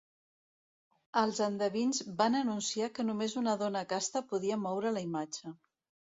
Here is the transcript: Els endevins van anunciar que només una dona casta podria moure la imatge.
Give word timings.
Els 1.23 1.41
endevins 1.47 1.99
van 2.21 2.37
anunciar 2.39 2.87
que 2.95 3.05
només 3.09 3.35
una 3.41 3.53
dona 3.63 3.83
casta 3.91 4.23
podria 4.31 4.57
moure 4.63 4.95
la 4.97 5.05
imatge. 5.09 5.53